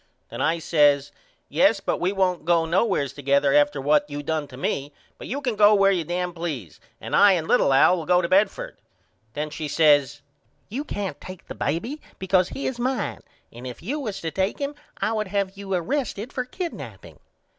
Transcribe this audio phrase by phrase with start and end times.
[0.29, 1.11] Then I says
[1.47, 5.41] Yes but we won't go nowheres together after what you done to me but you
[5.41, 8.77] can go where you dam please and I and little Al will go to Bedford.
[9.33, 10.23] Then she says
[10.69, 13.19] You can't take the baby because he is mine
[13.53, 17.19] and if you was to take him I would have you arrested for kidnaping.